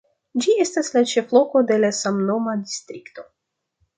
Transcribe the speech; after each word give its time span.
Ĝi 0.43 0.53
estas 0.63 0.87
la 0.95 1.03
ĉefloko 1.11 1.61
de 1.73 1.77
la 1.83 1.93
samnoma 1.99 2.57
distrikto. 2.65 3.29